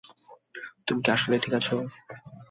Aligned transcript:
তুমি 0.87 0.99
কি 1.03 1.09
আসলেই 1.11 1.41
ঠিক 1.43 1.53
আছো? 1.59 1.75